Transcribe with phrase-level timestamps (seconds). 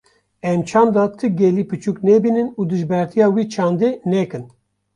[0.49, 4.45] Em çanda ti gelî piçûk nebînin û dijbertiya wê çandê nekin.